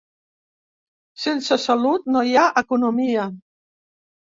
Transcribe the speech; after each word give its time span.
Sense 1.25 1.59
salut 1.67 2.11
no 2.17 2.25
hi 2.31 2.35
ha 2.41 2.49
economia. 2.65 3.29